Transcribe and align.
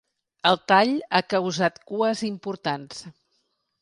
El 0.51 0.55
tall 0.71 0.93
ha 1.17 1.21
causat 1.33 1.77
cues 1.91 2.25
importants. 2.31 3.05